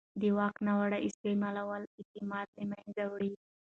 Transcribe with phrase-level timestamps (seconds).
[0.21, 1.55] د واک ناوړه استعمال
[1.99, 3.31] اعتماد له منځه وړي